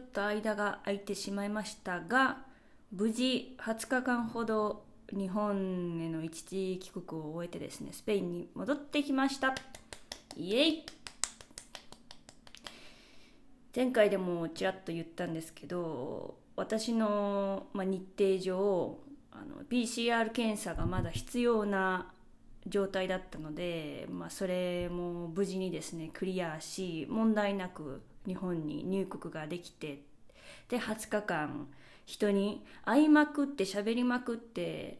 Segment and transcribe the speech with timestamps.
[0.00, 2.38] ちょっと間が空いてしまいましたが
[2.90, 4.82] 無事20日間ほど
[5.12, 9.54] 日本への一時帰国を終えてですねスペインに戻ってきました。
[10.36, 10.86] イエイ。
[13.76, 18.98] 前回でもちらっと言ったんですけど私の、まあ、日程上
[19.32, 22.10] あの PCR 検査がまだ必要な
[22.66, 30.02] 状態だったので、まあ、それも無事にですねクリアし問題なく日本に入国ができて
[30.68, 31.66] で20日間
[32.06, 34.98] 人に会いまくって喋りまくって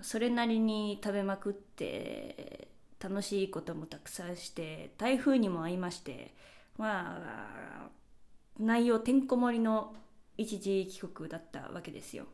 [0.00, 6.34] それなりに食べまくって楽しいこともたくさんして台風にも会いまして
[6.78, 7.88] まあ
[8.58, 9.94] 内容てんこ盛りの
[10.38, 12.24] 一時帰国だったわけですよ。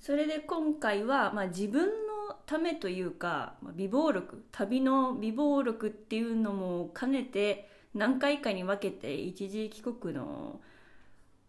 [0.00, 10.60] それで今回は、まあ、自分のためというか、まあ、美貌録旅の美貌録っていうのも兼ねて何回かに分けて一時帰国の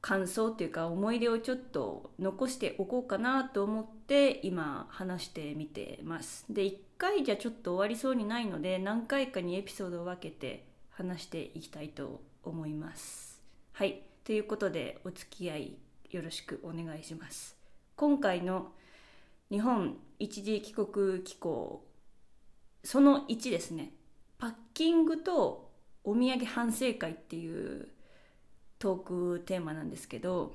[0.02, 6.46] 感想っていうか思い出をちょっと残しておこうかなと思って今話してみてます。
[6.50, 13.40] で1回じゃちょっと終わりそうにないので何回かにエピソードを分けて話していきたいと思います。
[13.74, 15.78] はいということでお付き合い
[16.10, 17.56] よろしくお願いします。
[17.96, 18.72] 今回の
[19.52, 21.86] 日本一時帰国機構
[22.84, 23.94] その1ですね
[24.40, 25.71] パッキングと
[26.04, 27.90] お土産反省会っていう
[28.80, 30.54] トークテーマなんですけど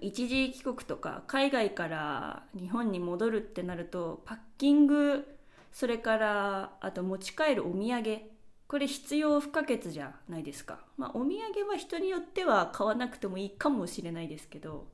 [0.00, 5.26] 一時帰国とか海外から日本に戻るってなるとパッキング
[5.72, 8.20] それからあと持ち帰るお土産
[8.66, 14.86] これ必要不可欠じゃないですか、まあ、お土産は人によっては買わなくてもいいかもしれないですけど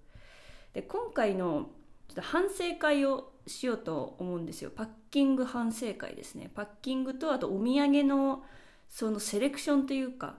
[0.75, 1.71] で今回の
[2.09, 4.71] ちょっと反省会をしようと思うんですよ。
[4.75, 6.51] パッキング反省会ですね。
[6.55, 8.45] パッキングとあとお土産の
[8.95, 10.37] そのセレクションというか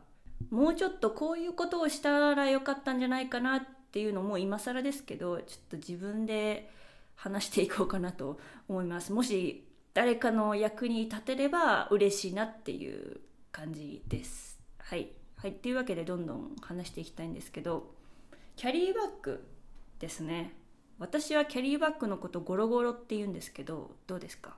[0.49, 3.61] もうちょっとこういうことをしたらよかったんじゃないかなっ
[3.91, 6.71] ていうのも今更ですけどちょっと自分で
[7.15, 8.39] 話していこうかなと
[8.69, 9.11] 思います。
[9.11, 13.19] もし誰かの役に立てれば嬉しいなっていう
[13.51, 14.57] 感じです。
[14.77, 15.09] はい。
[15.35, 15.51] はい。
[15.51, 17.91] っていうわけでどんどん話していきたいんですけど
[18.55, 19.45] キャリーバッグ
[19.99, 20.55] ですね。
[20.97, 24.55] 私はキャリーバッグのことゴロゴロって言うんですけどどうですか、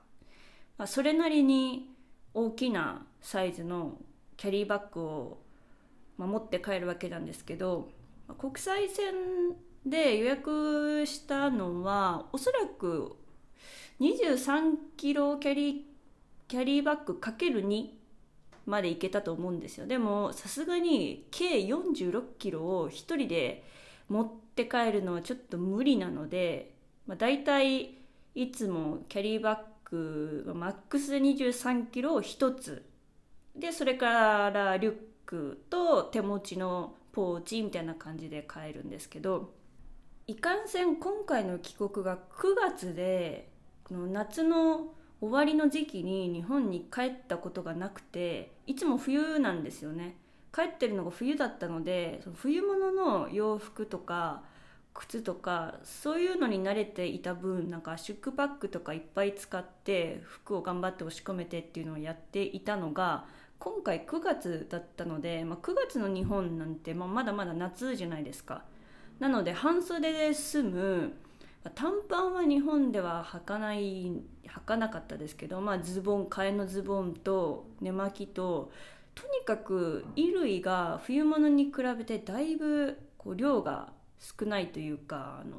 [0.76, 1.97] まあ、それなりに
[2.34, 3.98] 大きなサイズの
[4.36, 5.38] キャリーバッグを
[6.18, 7.90] 持って帰るわけなんですけど
[8.38, 9.14] 国際線
[9.84, 13.16] で予約したのはおそらく
[14.00, 15.74] 23キロキャリー
[16.46, 17.90] キャリーバッグ ×2
[18.66, 19.86] まで行けたと思うんですよ。
[19.86, 23.64] でもさすがに計46キロを1人で
[24.08, 26.74] 持って帰るのはちょっと無理なので、
[27.06, 27.94] まあ、大体
[28.34, 29.58] いつもキャリーバッ
[29.90, 32.84] グマックスで23キロを1つ
[33.56, 39.52] でそれからリュックと手持ちのポーチみたいな感じで買えるんですけど
[40.26, 43.48] いかんせん今回の帰国が9月で
[43.84, 50.16] この夏の終わりの時期に日本に帰ったことがなくていつも冬なんですよね。
[50.54, 54.42] 帰ってるのが冬だったのでその冬物の洋服とか
[54.94, 63.24] 靴とかそういうのに慣れていた分なんかシュックパックとかいっぱい使って服を頑張って押し込めてっていうのをやっていたのが
[63.58, 68.62] 今回9月だったので、まあ、9月の日本なんて、まあ、まだまだ夏じゃないですか。
[69.18, 71.12] なので半袖で済む
[71.74, 74.12] 短パンは日本では履かない
[74.46, 78.70] 履かなかったですけど、まあ、ズボン替えのズボンと寝巻きと
[79.14, 85.56] とにかく衣類が冬物に比べてだいぶこう量が少ないというかあの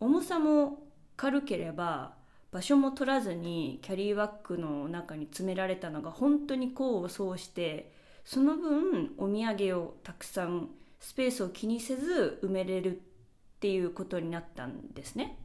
[0.00, 0.82] 重さも
[1.16, 2.14] 軽ければ
[2.52, 7.92] 場所も取らずにキャリーバッグの中に詰められたのが本当に功を奏して
[8.24, 10.68] その分お土産をたくさん
[11.00, 13.00] スペースを気にせず埋めれるっ
[13.60, 15.38] ていうことになったんですね。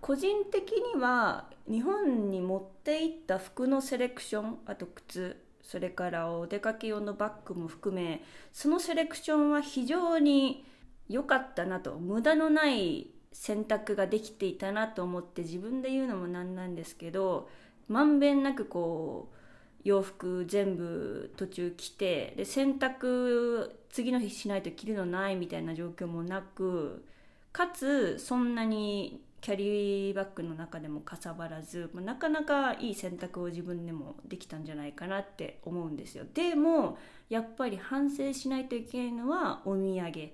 [0.00, 8.22] 個人的には日本に持っていった服のセレクションあと靴それからお出かけ用のバッグも含め
[8.52, 10.64] そのセレクションは非常に
[11.08, 17.48] 良かったなと無駄のない選択ができていたなと思って自分で言うのもなんなんですけど
[17.88, 19.36] まんべんなくこう
[19.84, 27.04] 洋服全部途中着てで洗濯次の日しないと着るのないみたいな状況もなく
[27.52, 36.24] かつそんなにキャリーバッグの中でもかさばらず、まあ、なかなかいい選択を自分でもできたんじゃないかなって思うんですよ。
[36.34, 36.98] でも
[37.28, 40.32] やっぱり反省しないといけないのはお土産。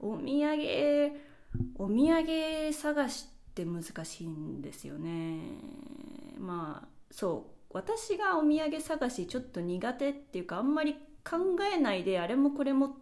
[0.00, 1.12] お土産
[1.76, 5.40] お土産探しって難しいんですよね。
[6.38, 7.54] まあそう。
[7.74, 10.94] 私がお土産探しちょっと苦手っていうかあんまり
[11.28, 11.38] 考
[11.74, 12.92] えないであれもこれもっ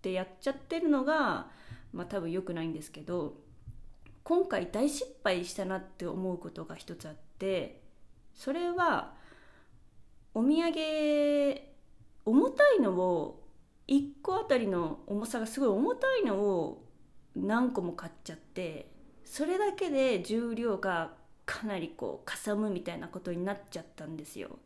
[0.00, 1.48] てやっちゃってるのが
[1.92, 3.34] まあ多分良くないんですけど
[4.22, 7.82] 今回大失敗したなって思うことが一つあって
[8.34, 9.12] それは
[10.34, 11.60] お土産
[12.24, 13.42] 重たいのを
[13.88, 16.84] 1個あたりの重さがすごい重たいのを
[17.34, 18.90] 何個も買っちゃって
[19.24, 21.12] それだけで重量が
[21.46, 24.58] かなりこうかさむみたいなことになっちゃったんですよ。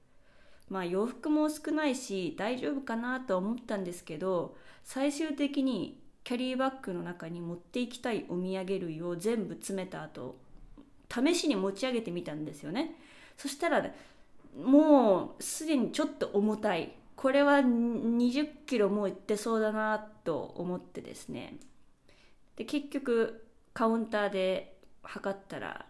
[0.68, 10.36] まあ洋服も少ないし大丈夫かなとは思ったんですけど最終的にキャリーバッグの中に持っていきたいお土産類を全部詰めた後
[11.12, 12.94] 試しに持ち上げてみたんですよね
[13.36, 13.84] そしたら
[14.56, 16.92] もうすでにちょっと重たい
[17.22, 21.54] これは20キロもいってそうだなと思ってですね。
[22.56, 25.86] で結局カウンターで測ったら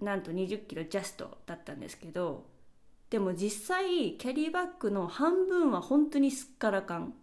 [0.00, 2.46] なんと20キロジャストだったんですけど
[3.08, 7.14] でも実際キャリーバッグの半分は本当にすっからかん。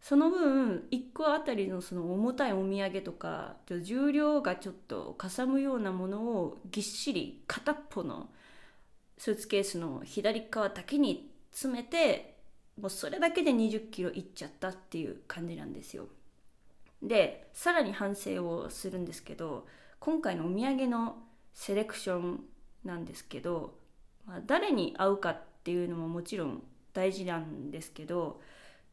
[0.00, 8.30] その分1個あたりのその重たいお土産とか重量がちょっとかさむようなものをぎっしり片っぽの
[9.18, 12.33] スーツケースの左側だけに詰めて
[12.80, 16.06] もうそれだけで20キロいっちゃったっていう感じなんですよ。
[17.02, 19.66] でさらに反省をするんですけど
[20.00, 21.16] 今回のお土産の
[21.52, 22.44] セレクション
[22.84, 23.74] なんですけど、
[24.26, 26.62] まあ、誰に合うかっていうのももちろん
[26.92, 28.40] 大事なんですけど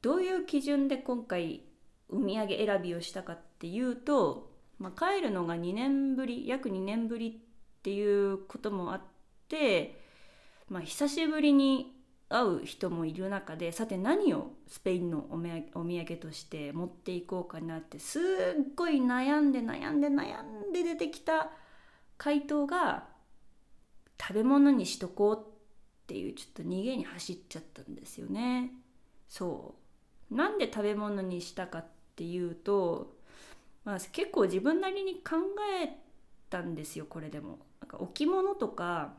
[0.02, 1.62] どういう基準で今回
[2.10, 9.02] お土産選びをしたかっていうと、まあ、帰るのが2年ぶり約2年ぶりっていうこともあっ
[9.48, 10.00] て、
[10.70, 12.01] まあ、久しぶりに
[12.32, 18.24] 会う人もいる中でさて何をスペインのお土産として持っていこうかなってすっ
[18.76, 21.52] ごい悩んで悩んで悩んで出てきた
[22.18, 23.06] 回答が
[24.20, 28.72] 食べ物にしとこうっていうちょっと逃げに走っちゃったんですよね。
[29.28, 29.76] そ
[30.32, 31.86] うなんで食べ物にしたかっ
[32.16, 33.14] ていうと、
[33.84, 35.36] まあ、結構自分なりに考
[35.84, 35.98] え
[36.50, 37.60] たんですよこれでも。
[37.82, 39.14] なんか置物とか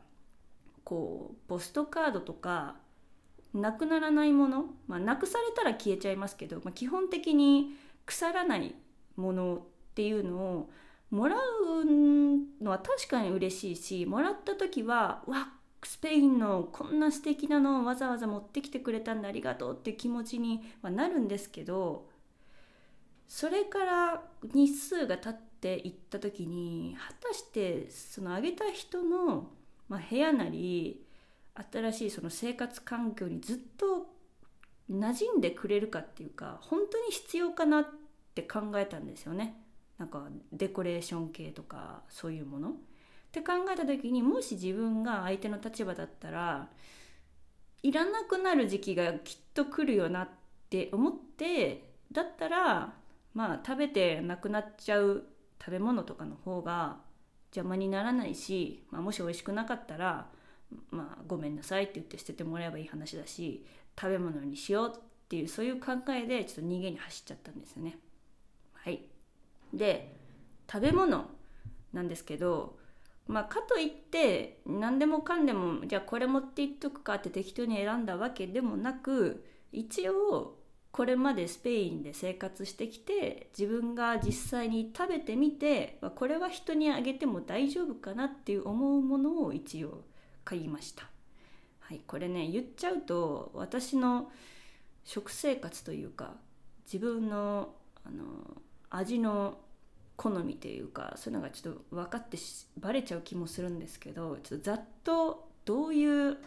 [0.83, 2.77] こうポストカードとか
[3.53, 8.75] なくならないもの、まあ、なくされたら消えちゃいますけど、まあ、基本的に腐らない
[9.15, 9.59] ものっ
[9.93, 10.69] ていうのを
[11.11, 11.85] もらう
[12.61, 15.49] のは確かに嬉しいしもらった時はわ
[15.83, 22.07] スペインのこんな素敵なのをわざわざ持ってきてくれたんだありがとうっていう気持ちにはなるんですけど
[23.27, 24.23] それから
[24.53, 29.49] 日数が経っていった時に果たしてそのあげた人の、
[29.89, 31.02] まあ、部屋なり
[31.71, 34.07] 新しいその生活環境にずっと
[34.91, 37.85] 馴染んでくれるかっていうか本当に必要かなっ
[38.35, 39.55] て考えたんですよね
[39.97, 42.69] なんかデコレーション系とかそういうもの。
[42.69, 42.73] っ
[43.31, 46.69] て考えた時にもし自分が相手の立場だったら
[47.81, 50.29] いらなくなる時期がきっと来るよなっ
[50.69, 52.93] て思ってだったら
[53.33, 55.23] まあ食べてなくなっちゃう
[55.59, 56.97] 食べ物とかの方が
[57.55, 60.27] 邪魔にならないし、まあ、もし美味しくなかったら
[60.91, 63.65] まあごめんなさいって言って捨ててもらえばいい話だし
[63.99, 64.99] 食べ物にしようっ
[65.29, 67.97] ていうそういう考えでちょっと逃げに走っちゃったんですよね。
[68.73, 69.01] はい、
[69.73, 70.15] で
[70.71, 71.29] 食べ物
[71.93, 72.77] なんですけど
[73.27, 80.57] まあ、かといって何でもかんでもじゃあこれ持っていっとくかって適当に選んだわけでもなく一応
[80.91, 90.03] これまでスペインで生活してきて自分が実際に食べてみてこれは人にあげても大丈夫かなっていう思うものを一応
[90.43, 91.09] 買いました。
[91.79, 94.31] はい、これね言っちゃうと私の
[95.03, 96.35] 食生活というか
[96.85, 98.23] 自分のあの
[98.89, 99.57] 味の
[100.15, 102.37] 好みというかそういうのがちょっと分かって
[102.77, 106.37] バレちゃう気もするんですけどちょっとざっとどういう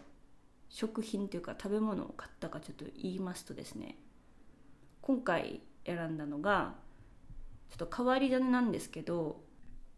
[0.69, 3.97] 食品というか食べ物を買ったかちょっと言いますとですね
[5.00, 6.75] 今回選んだのが
[7.71, 9.41] ちょっと変わり種なんですけど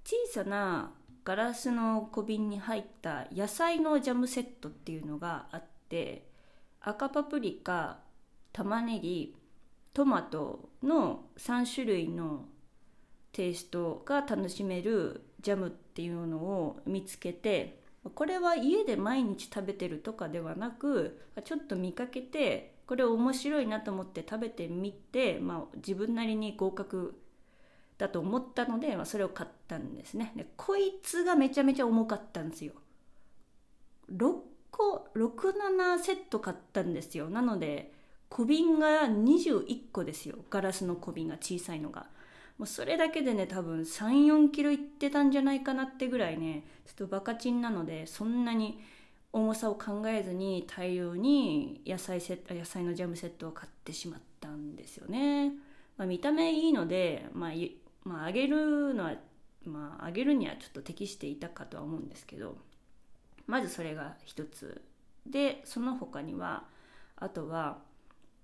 [0.05, 0.93] 小さな
[1.28, 6.26] ガラスの小瓶に入った野菜のジャムセットっていうのがあって
[6.80, 7.99] 赤パプリカ
[8.50, 9.37] 玉ねぎ
[9.92, 12.47] トマトの3種類の
[13.32, 17.82] テイストが楽しめるジャムっていうのを見つけて
[18.14, 27.20] これは家で毎日食べてるとかではなくちょっと見かけてこれ面白いなと思って食べてみて、まあ、自分なりに合格
[27.99, 30.33] だと思ったので、まあ、それを買ったんですね。
[30.37, 32.73] でこいつがめちゃめちゃ重かったんですよ。
[34.12, 34.35] 6
[34.71, 37.28] 個67セット買ったんですよ。
[37.28, 37.93] なので
[38.28, 40.37] 小瓶が21個ですよ。
[40.49, 42.07] ガラスの小瓶が小さいのが。
[42.57, 48.81] もうそれだけでね多分34キロいってたんじゃないかなってぐらいねちょっとバカチンなのでそんなに
[49.33, 55.52] 重さを考えずに大量に野菜セ野菜のジャムセットを買ってしまったんですよね。
[55.97, 57.50] まあ、見た目いいので、まあ、
[58.05, 59.14] まあ、あげるのは
[59.64, 62.57] まああげるにはちょっと適していたかとは思うんですけど
[63.47, 64.83] まずそれが一つ。
[65.26, 66.64] でその他には
[67.17, 67.78] あとは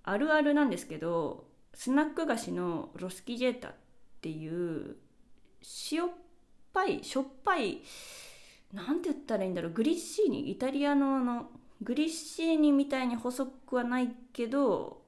[0.03, 3.73] あるあるなんですけどスナック菓子のロスキジェータっ
[4.21, 4.97] ていう
[5.91, 6.09] 塩っ
[6.71, 7.81] ぱいしょっぱい
[8.71, 11.49] なんて言ったらいいんだろうグリッシーニイタリアのあの
[11.81, 15.01] グリッシーニみたいに細くはないけど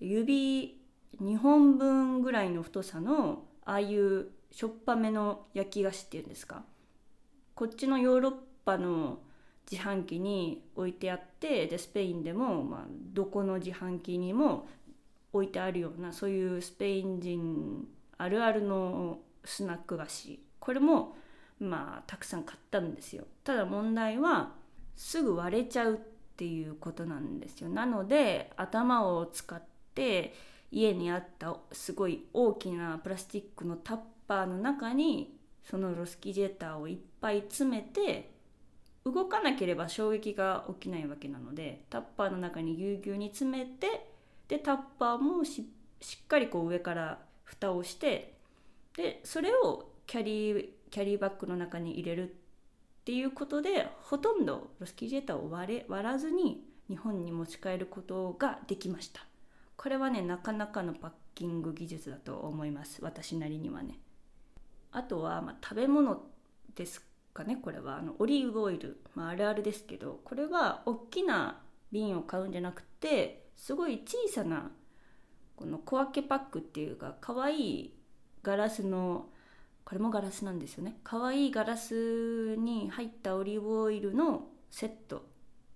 [0.00, 0.80] 指
[1.20, 6.64] 2本分ぐらいの太さのああいうしょっぱめの焼き菓子っていうんですか？
[7.54, 8.32] こっちのヨーロッ
[8.64, 9.18] パの
[9.70, 14.68] 自販機に置いてあってでスペインでも、まあ、どこの自販機にも
[15.32, 17.86] 置いてあるようなそういうスペイン人
[18.18, 20.40] あるあるのスナック菓子。
[20.60, 21.16] これも
[21.58, 23.24] まあたくさん買ったんですよ。
[23.42, 24.52] ただ問題は
[24.96, 25.96] すぐ割れちゃうっ
[26.36, 27.68] ていうことなんですよ。
[27.68, 29.62] なので頭を使っ
[29.94, 30.34] て
[30.74, 38.32] 家にあったすごい大きなプラスチックのタッパーの中にそのロスキジェーターをいっぱい詰めて
[39.04, 44.08] 動かなければ衝撃が起きないわけなのでタッパーの中にぎゅうぎゅうに詰めて
[44.48, 48.34] でタッパーもしっかりこう上から蓋をして
[48.96, 52.32] でそれをキャリーキャリーバッグの中に入れるっ
[53.04, 59.24] ていうことでほとんどロスキジェーターを割れ割らずに日本に持ち帰ることができました。
[59.76, 63.02] これはねなかなかのパッキング技術だと思います。
[63.02, 63.98] 私なりにはね。
[64.92, 66.22] あとは、まあ、食べ物
[66.74, 67.98] ですかねこれは。
[67.98, 74.70] あのオリーブオイル、まあ、あるあるですけどこれは大きな瓶を買うんじゃなくてすごい小さな
[75.56, 77.94] この小分けパックっていうか可愛い
[78.42, 79.28] ガラスの
[79.84, 80.98] これもガラスなんですよね。
[81.04, 85.26] 可愛いガラスに入ったオリーブオイルのセット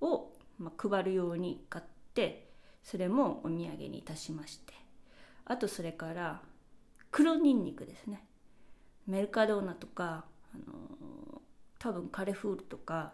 [0.00, 2.47] を、まあ、配るように買って
[2.82, 4.75] それもお土産にいたしまして。
[5.44, 6.42] あとそれから
[7.11, 8.25] 黒ニンニクですね。
[9.06, 11.42] メルカドーナとか、あの
[11.78, 13.12] 多分カレフールとか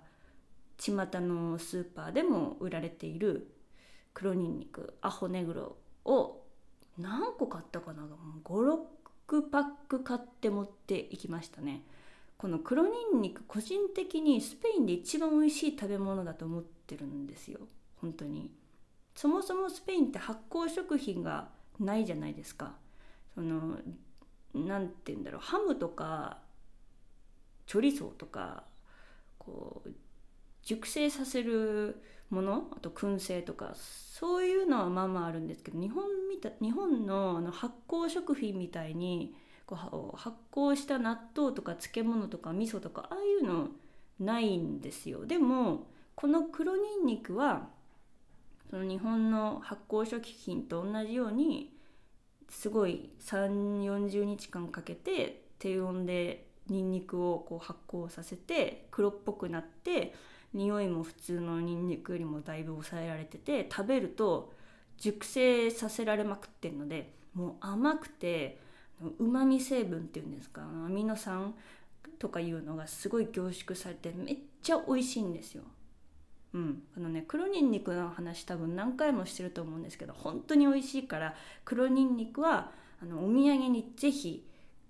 [0.79, 3.51] 巷のスーパーでも売られている
[4.13, 6.43] 黒ニンニクアホネグロを
[6.99, 8.07] 何個買ったかな
[8.45, 11.83] 56パック買って持っていきましたね。
[12.37, 17.61] この黒ニンニク個人的にスペインで一番美味しい食べ物だと思ってるんですよ。
[18.01, 18.51] 本当に。
[19.15, 22.75] そもそもスペインって発酵食品がないじゃないですか。
[23.35, 23.79] その
[24.55, 25.41] 何て言うんだろう。
[25.41, 26.39] ハムとか
[27.67, 28.65] チョリソーとか
[29.39, 29.91] こう
[30.63, 39.35] 熟成させるものあと燻製とかそういうのはまあまああるんですけど日本みた日本のあの発酵食品みたいに
[39.67, 39.77] こ
[40.15, 43.69] う発酵した納豆とか漬物とか味噌とかああいうの
[44.19, 45.27] ないんですよ。
[45.27, 47.69] でもこの黒ニンニクは
[48.75, 51.73] その日本の発酵食品と同じように
[52.49, 60.13] すごい3 4 0日間かけて低温でニンニクをこう発酵させて黒っぽくなって
[60.53, 64.53] 匂いも普通のニンニクよりもだいぶ抑えられてて食べると
[64.99, 68.59] 熟成させられまくってるのでもう甘くて
[69.21, 71.55] うまみ成分っていうんですかアミノ酸
[72.19, 75.63] とかいうのがすごい凝縮されてめっちゃ美味しいんですよ。
[76.55, 81.35] うん、あのね黒ニンニクの話多分何回もしてると思うんですけど本当に美味しいから
[81.65, 82.71] 黒ニンニクは
[83.03, 84.47] あのお土産に是非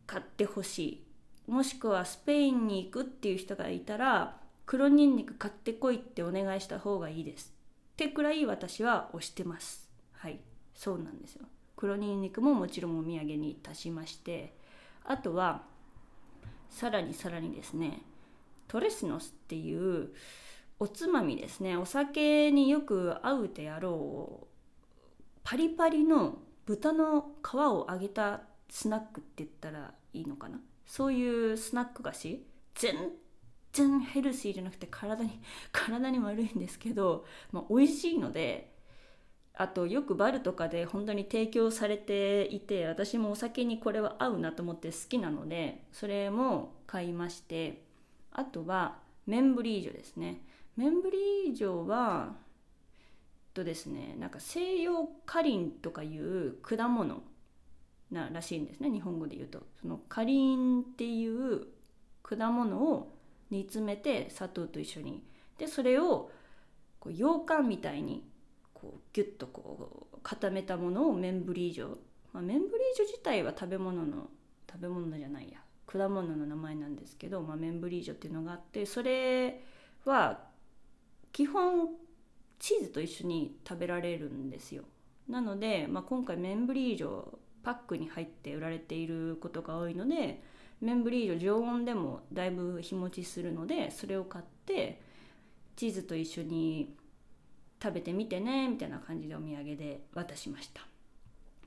[0.06, 1.04] 買ってほしい。
[1.50, 7.52] もしくはスペインに行くっていう人がいたら黒ニンニク買ってこいってお願いした方がいいです。
[7.92, 9.88] ってくらい私は推してます。
[10.12, 10.38] はい。
[10.74, 11.46] そうなんですよ。
[11.76, 14.54] 黒ニンニクももちろんお土産に足しまして。
[15.04, 15.62] あとは
[16.70, 18.00] さらにさらにですね
[18.68, 20.08] トレスノスっていう
[20.78, 21.76] おつまみですね。
[21.76, 24.46] お酒によく合うであろう
[25.42, 30.60] パリパリの豚の皮を揚げたスナックって言ったらいいのかな？
[30.86, 32.44] そういうスナック菓子。
[32.74, 33.12] 全
[33.72, 35.40] 然ヘルシーじゃなくて体に
[35.72, 38.72] 体に悪いんですけど、まあ、美味しいので
[39.54, 47.84] あとよくバルとかで本当に提供されていて私もお酒にこれは合うなと思って好きなのでそれも買いまして。
[48.36, 50.42] あとはメンブリージョですね。
[50.76, 52.34] メンブリー城は
[53.54, 57.22] とですねなんか西洋カリンとかいう果物
[58.10, 59.62] ならしいんですね日本語で言うと。
[59.80, 61.66] そのカリンっていう
[62.22, 63.14] 果物を
[63.50, 65.22] 煮詰めて砂糖と一緒に。
[65.58, 66.30] でそれを
[66.98, 68.28] こう羊羹みたいに
[68.72, 71.96] こうギュッとこう固めたものをメンブリージョ、
[72.32, 74.28] まあ、メンブリージョ自体は食べ物の
[74.68, 75.58] 食べ物じゃないや。
[75.86, 79.62] 果物の名前なんですけど、まあ、メンブリージョっていうのがあってそれ
[80.04, 80.53] は
[81.34, 81.88] 基本
[82.60, 84.84] チーズと一緒に食べられるんですよ。
[85.28, 90.42] なので、まあ、今回メンブリージョパックに入って売られていることが多いので
[90.80, 95.00] メンブリージョ常温でもだいぶ日持ちするのでそれを買って
[95.74, 96.94] チーズと一緒に
[97.82, 100.86] 食べてみてねみたいな感じでお土産で渡しました。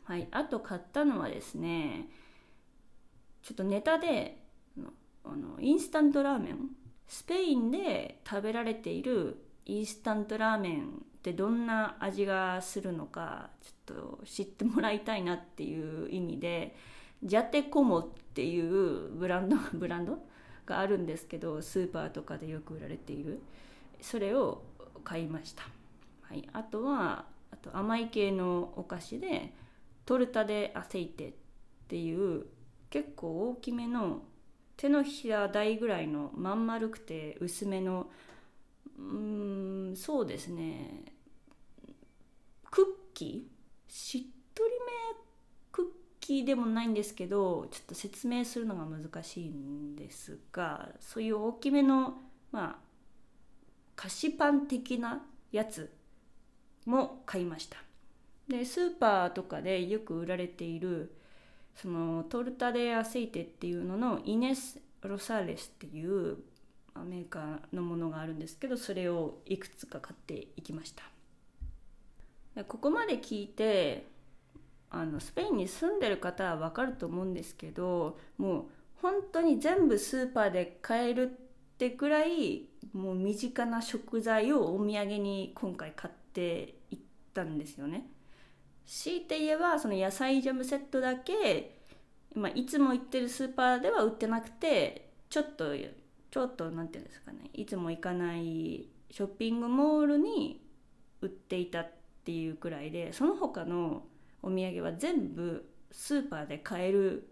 [0.05, 2.07] はいあと買ったのはですね
[3.41, 4.45] ちょっとネタで
[5.25, 6.69] あのインスタントラーメン
[7.07, 16.75] スペインで食べられているインスタントラーメンってどんな味がするのかちょっと知ってもらいたいなっていう意味で
[17.21, 20.19] ジャテコモっていうブランド ブランド
[20.65, 23.41] があるんですけどスーパーとかでよく売られている。
[24.01, 24.63] それを
[25.03, 25.63] 買いました、
[26.21, 29.53] はい、あとはあと甘い系のお菓子で
[30.05, 31.33] トルタでアセイテっ
[31.87, 32.45] ていう
[32.91, 34.21] 結構大きめの
[34.75, 38.07] 手のひら大ぐらいのまん丸くて薄めの
[38.97, 39.95] うん。
[39.95, 41.05] そうですね。
[42.69, 44.21] クッキーしっ
[44.53, 44.75] とりめ
[45.71, 45.85] クッ
[46.19, 52.17] キーでもないんですけどちょっと説明するのが難しいんですがそういう大きめの
[52.51, 52.87] まあ
[53.95, 55.91] 菓子パン的なやつ
[56.85, 57.77] も買いました。
[58.47, 61.13] でスーパーとかでよく売られている
[61.75, 66.37] そのトルタデアセイテっていうののイネス・ロサレスっていう
[67.03, 74.07] メーカーのものがあるんですけどそれをいくつか買っていきましたここまで聞いて
[74.89, 78.63] あのスペインに住んでる方は分かると思うんですけどもう
[79.01, 82.63] 本当に全部スーパーで買えるってくらい
[82.93, 86.99] もう身近な食材をお土産に今回買っていっ
[87.33, 88.09] たんですよね。
[88.87, 91.77] 強いて言えばその野菜ジャムセットだけ、
[92.33, 95.75] まあ、いつも行ってるスーパーでは売ってなくてちょっと
[96.37, 100.61] ちょっと何て言うんですかねいつも行かないショッピングモールに
[101.19, 101.91] 売っていたっ
[102.23, 104.03] ていうくらいでその他の
[104.43, 107.27] お土産は全部スーパーで買える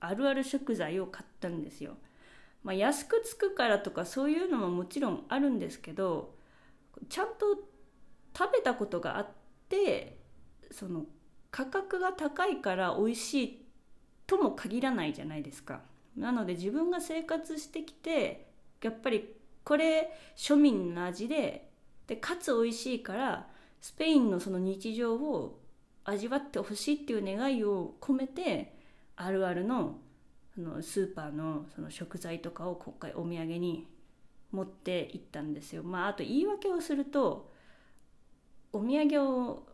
[0.00, 1.98] あるある食材を買ったんですよ。
[2.64, 6.34] まあ、安くつくからとかそういうのももちろんあるんですけど
[7.10, 7.58] ちゃんと
[8.34, 9.28] 食べたことがあっ
[9.68, 10.16] て
[10.70, 11.04] その
[11.50, 13.66] 価格が高いから美味しい
[14.26, 15.89] とも限らないじゃないですか。
[16.16, 18.46] なので自分が生活してきて
[18.82, 21.68] やっぱりこれ庶民の味で
[22.06, 23.46] でかつ美味しいから
[23.80, 25.60] スペインのその日常を
[26.04, 28.74] 味わってほしいっていう願いを込めて
[29.16, 29.98] あるあるの
[30.54, 33.86] そのスーパーのその食材とかを今回お土産に
[34.50, 35.84] 持って行ったんですよ。
[35.84, 37.50] まあ、あと言い訳をすると
[38.72, 39.66] お土産を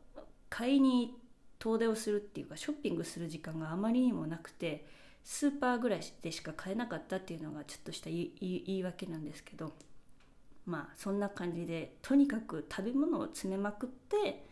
[0.50, 1.16] 買いに
[1.58, 4.86] 遠出をするっていうかショッピングする時間があまりにもなくて
[5.28, 9.72] スーパーぐらいでしか買えなかったっていうのがちょっとした言い訳なんですけど
[10.64, 14.46] まあそんな感じでとにかく食べ物を詰めまくって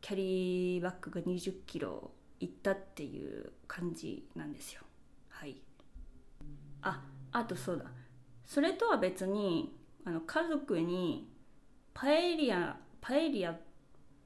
[0.00, 4.80] キャリーバッグが2 0キロいったっていう感じなんですよ。
[5.28, 5.56] はい。
[6.80, 7.84] ああとそうだ。
[8.46, 11.28] それとは別にあの家族に
[11.92, 13.60] パエリアパエリアっ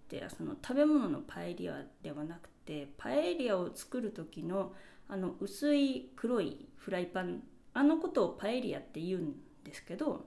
[0.07, 4.75] てその食べ物のパエリアではなくてパエリアを作る時の
[5.13, 7.43] あの薄い黒いフライパン
[7.75, 10.25] あのことをパエリアって言うんですけど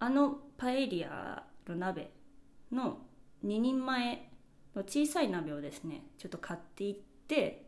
[0.00, 2.10] あのパエリアの鍋
[2.72, 2.98] の
[3.44, 4.28] 2人前
[4.74, 6.94] の小さい鍋をですねちょっと買っていっ
[7.28, 7.64] て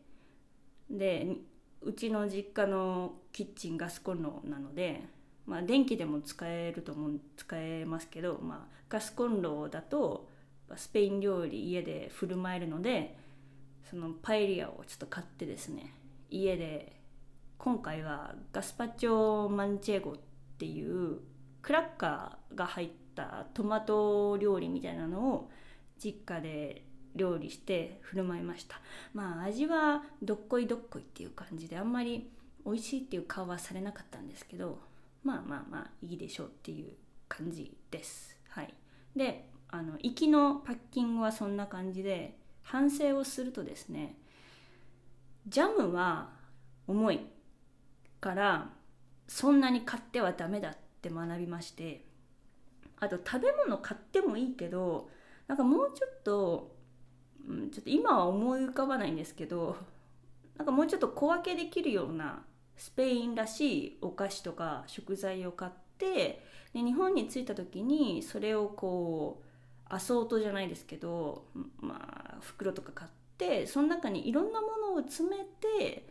[0.90, 1.36] で
[1.82, 5.04] うちの実家のキッチンガスコンロなので、
[5.46, 10.28] まあ、電気でも使えると思う使えますけど、まあ、ガスコンロだと
[10.74, 13.16] スペイン料理家で振る舞えるので
[13.88, 15.94] そのパエリアをちょっと買ってですね
[16.30, 17.00] 家で
[17.58, 20.14] 今回はガスパチョマンチェゴっ
[20.58, 21.18] ていう
[21.62, 25.50] クラッカーが入ったトマト料理みたいなのを
[26.02, 28.80] 実家で料理して振る舞いました。
[29.12, 32.30] まあ味はどっこいどっこいっていう感じであんまり
[32.64, 34.78] 美味しいっていう顔はされなかったんですけど
[35.24, 36.92] まあまあまあいいでしょうっていう
[37.28, 38.36] 感じです。
[38.48, 38.72] はい。
[39.16, 44.16] であの行きのパッキングはそんな感じで反省をするとですね
[45.46, 46.31] ジャムは
[46.87, 47.20] 重い
[48.20, 48.70] から
[49.26, 52.05] そんなに買ってはダメだって学びまして
[52.98, 55.09] あと食べ物買ってもいいけど
[55.46, 56.76] なんかもうちょっと、
[57.48, 59.76] うん、ちょっと今は思い浮かばないんですけど
[60.57, 62.42] なんかもうちょっと小分けできるような
[62.76, 69.46] スペインらしいお菓子とか食材を買ってで日本に着いた時にそれをこう
[69.88, 71.44] アソートじゃないですけど
[71.81, 76.09] まあ袋とか買ってその中にいろんなもを詰めて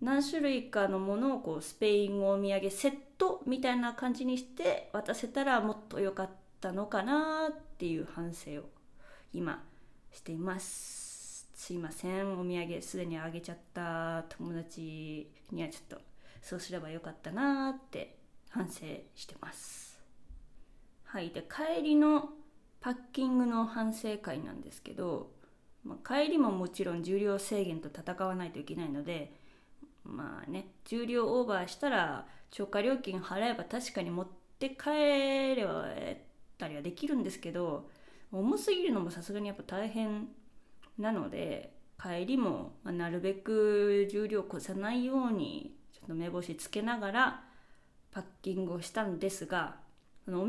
[0.00, 8.64] 何種類かのものをこうスペイン語お土産セットみたいな感じにして渡せたらもっと良かったのかなっていう反省を
[9.32, 9.62] 今
[10.10, 11.48] しています。
[11.54, 12.40] すいません。
[12.40, 16.02] お土産すでにあげちゃった友達にはちょっと
[16.42, 18.16] そうすればよかったなって
[18.50, 20.00] 反省してます。
[21.04, 21.30] はい。
[21.30, 22.30] で帰りの
[22.80, 25.30] パッキングの反省会なんですけど、
[25.84, 29.32] まあ、帰りももちろん重量制限と戦わないといけないので
[30.04, 34.26] まあね重量オーバーしたら超過料金払えば確かに持っ
[34.58, 35.86] て帰れば
[36.58, 37.88] たりはできるんですけど
[38.30, 40.28] 重すぎるのもさすがにやっぱ大変
[40.98, 47.44] なので帰りも、ま、なるべく重量を越さないようにちょっと目星つけながら
[48.12, 49.76] パッキングをしたんですが
[50.28, 50.48] お土産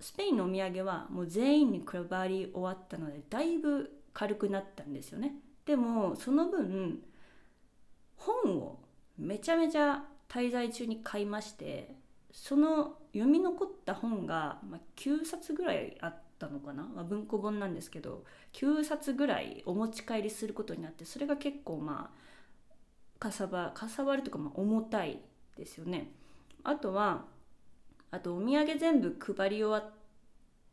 [0.00, 7.02] スペインのお土産はもう全員に配り終わったのでだいぶ軽くなったんですよねでもその分
[8.16, 8.78] 本を
[9.18, 11.94] めちゃめちゃ滞在中に買いまして
[12.32, 22.22] その読み残った本が、ま、9冊ぐらいあったのかな、まあ、文庫本なんですけど9冊ぐらいお持ち帰りすることになってそれが結構まあ
[23.18, 25.20] かさばかさばるとかまあ重たい
[25.56, 26.10] ですよね。
[26.64, 27.26] あとは
[28.10, 29.92] あとお土産全部配り終わっ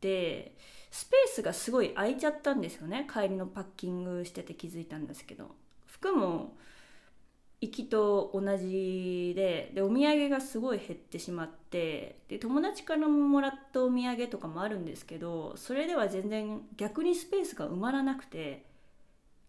[0.02, 0.56] て
[0.92, 5.52] スペースがすごい空いちゃったんですよね帰りのパッキングしてて気づいたんですけど
[5.86, 6.56] 服も
[7.62, 18.66] 行きと同じででお土産がすごい減ってしまってで友達からもらったお土産とかもあるんですけどそれでは全然逆にスペースが埋まらなくて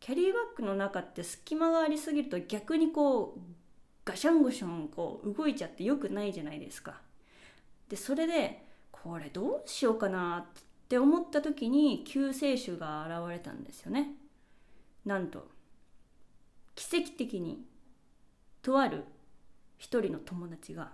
[0.01, 3.41] キャリーバッグの中って隙間がありすぎると逆にこう
[4.05, 7.01] ガシャンゴシャンこう動いちゃってよくないじゃないですか。
[7.89, 14.09] でそれでこれどうしようかなってって思った時に救世主が現れたんですよね。
[15.05, 15.47] なんと
[16.75, 17.65] 奇跡的に
[18.61, 19.05] とある
[19.79, 20.91] 一人の友達が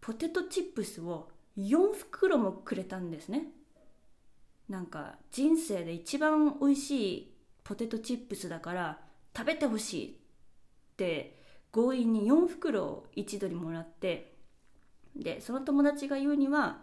[0.00, 3.44] ポテトチップスを4袋もくれたんですね
[4.68, 8.98] なんか人生で一番美味しいポテトチップスだから
[9.36, 11.38] 食べてほしいって
[11.72, 14.34] 強引に4袋を一度にもらって
[15.14, 16.80] でその友達が言うには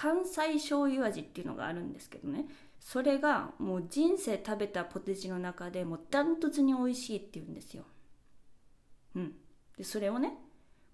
[0.00, 2.46] 関西醤油味っていうのがあるんですけどね。
[2.80, 7.84] それがもう人生食べたポテチの中でもうダントツに美味しいって言うんですよ。
[9.14, 9.34] うん、
[9.76, 10.38] でそれをね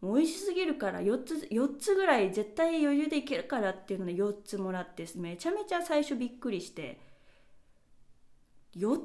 [0.02, 6.98] 美味しすぎるから4つ4つぐらい絶対余裕でいけるからっていうので4つもらってめちゃめちゃ最初びっくりして
[8.76, 9.00] 4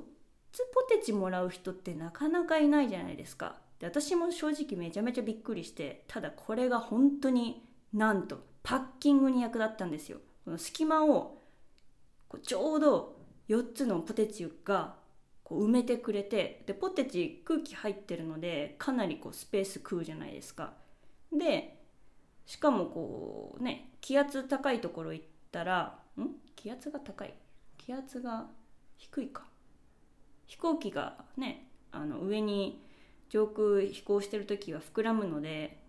[0.51, 3.57] つポテチもらう人ってなかなかいないじゃないですか。
[3.77, 10.19] で私も正直めちゃめちゃびっくりしてただこれが本当になんとパッキングに役立ったんですよ。
[10.45, 11.39] この隙間を
[12.27, 13.17] こうちょうど
[13.49, 14.95] 4つのポテチが
[15.43, 20.73] こう埋めてくれてでポテチ空気入ってるのでかなりこうスペース食うじゃないですか。
[21.31, 21.77] で
[22.45, 26.27] しかもこうね気圧高いところ行ったらん？
[26.55, 27.33] 気圧が高い？
[27.77, 28.47] 気圧が
[28.97, 29.43] 低いか。
[30.47, 32.81] 飛行機がねあの上に
[33.29, 35.80] 上空飛行してる時は膨らむので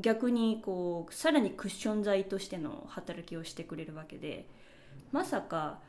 [0.00, 4.46] 逆にこうさらにクッション材としての働きをしてくれるわけで
[5.10, 5.80] まさか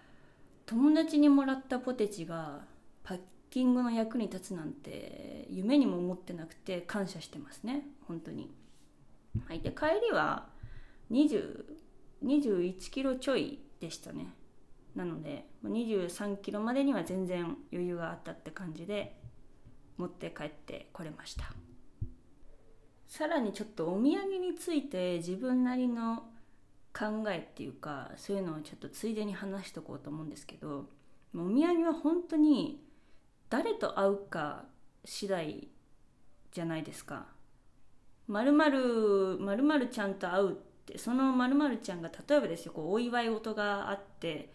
[0.65, 2.61] 友達にもらったポテチが
[3.03, 7.85] パッキングの役に立つなんて夢にも思ってなくて感謝してますね。
[8.07, 8.51] 本当に。
[9.47, 10.47] はい、で帰りは
[11.11, 11.65] 20
[12.23, 14.33] 21キロちょいでしたね。
[14.95, 19.19] なので23キロまでには全然余裕があったって感じで
[19.97, 21.51] 持って帰ってこれました。
[23.13, 26.23] さらにちょっとお土産について自分なりの
[26.97, 30.85] 考えっていうかそういうのをちょっとついでに話しとこうと思うんですけど
[31.35, 32.81] お土産は本当に
[33.51, 34.65] 誰と会うか
[35.05, 35.67] 次第
[36.51, 37.27] じゃないですか。
[38.27, 40.55] まるまるまるまるちゃんと会うっ
[40.87, 44.51] てそのまるまるちゃんが例えばですよこうお祝い事があって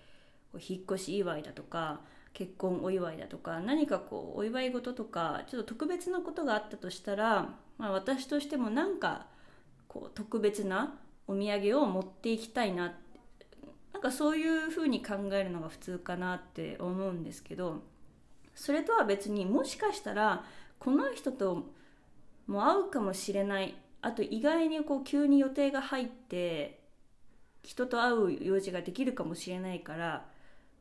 [0.54, 2.00] 引っ越し祝いだとか
[2.32, 9.26] 結婚お祝いだとか何かこうお祝い事とかちょっと特別なことがあったとしたら、まあ、私としてもなんか
[9.86, 12.94] こう特別なお土産を持っていきたいな
[13.92, 17.82] なんかそういうふうに考えるのが普通かなって思うんですけど
[18.54, 20.44] それとは別にもしかしたら
[20.78, 21.72] この人と
[22.46, 26.80] も会うかもしれないあと意外にこう急に予定が入って
[27.62, 30.26] 人と会う用事ができるかもしれないから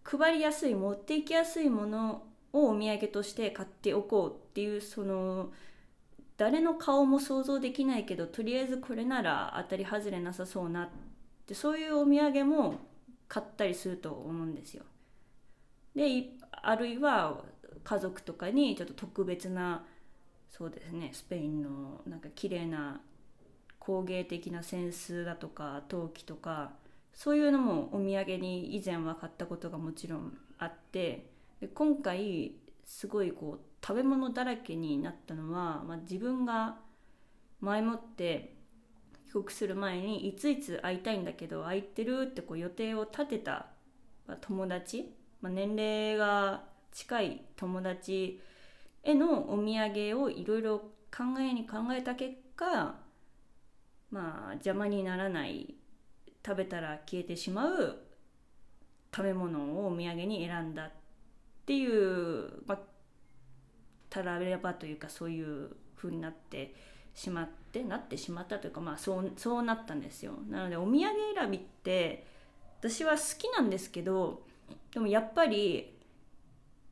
[0.03, 5.51] 配りやすい持っていきやすいものをお土産として買っておこうっていうその
[6.37, 10.89] 誰の顔も想像できないけどとりあえずこれなら当たり外れなさそうなっ
[11.47, 12.75] てそういうお土産も
[13.27, 14.83] 買ったりすると思うんですよ。
[15.95, 17.43] であるいは
[17.83, 19.83] 家族とかにちょっと特別な
[20.49, 23.01] そうですねスペインのなんか綺麗な
[23.79, 26.73] 工芸的な扇子だとか陶器とか
[27.13, 32.53] そういうのもお土産に以前は買ったことがもちろんあってで今回
[32.85, 36.75] すごいこう食べ物だらけになったのは、まあ、自分が
[37.61, 38.57] 前もって
[39.27, 43.67] 帰国する前にいついつ会いたいんだけど空いてるってこう予定を立てた
[44.41, 48.41] 友達、まあ、年齢が近い友達
[49.03, 52.95] へのお土産をいろいろ考えに考えた結果
[54.11, 55.75] まあ邪魔にならない
[56.45, 57.99] 食べたら消えてしまう
[59.15, 60.91] 食べ物をお土産に選んだっ
[61.65, 62.79] ていう、まあ、
[64.17, 66.73] たらればというかそういう風になって
[67.13, 70.33] しまってなってしまったというかまあそうそうなったんですよ。
[70.49, 72.25] なのでお土産選びって
[72.79, 74.43] 私は好きなんですけど
[74.93, 75.93] でもやっぱり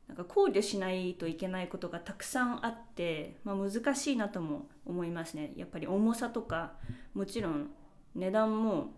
[0.08, 5.52] なんか考慮しないといけないことがたくさんあって、まあ、難しいなとも思いますね。
[5.56, 6.74] やっぱり重さとか
[7.14, 7.70] もちろん
[8.14, 8.94] 値段も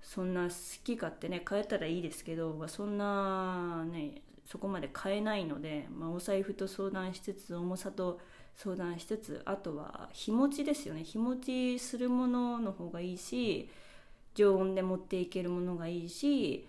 [0.00, 8.20] そんな好き勝手ね買えたらいいですけど、まあ、そんなねそこまで買えないので、まあ、お財布と相談しつつ重さと
[8.56, 11.02] 相談しつつあとは日持ちですよね。
[11.02, 13.68] 日持ちするものの方がいいし
[14.34, 16.66] 常温で持っていけるものがいいし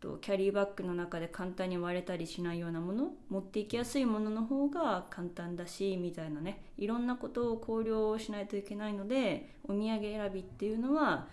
[0.00, 6.62] とキャリーバッグの中で簡単に割れたりしないようなもの持っていきやすいものの方が簡単だしみたいなね。
[6.76, 11.26] いろんなことを考慮しないといけないのでお土産選びっていうのは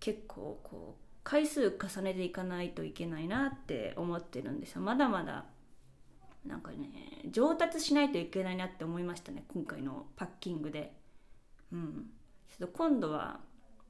[0.00, 4.80] 結構こう回数重ねていかないといけないなって思ってるんですよ。
[4.80, 5.44] まだまだ
[6.46, 6.88] なんかね
[7.30, 10.94] 上達しないといけないなって思いましたね今回のパッキングで。
[11.70, 12.06] うん。
[12.48, 13.40] ちょっと今度は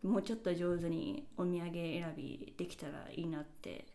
[0.02, 3.86] もうちょっと上手にお土産選びできたらいいなって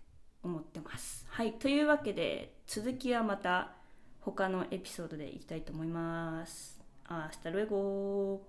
[0.42, 1.26] 思ってます。
[1.28, 1.52] はい。
[1.52, 3.74] というわけで続きはまた
[4.22, 6.80] 他のエピソードでいきたいと思います。
[7.10, 8.40] あ、hasta luego.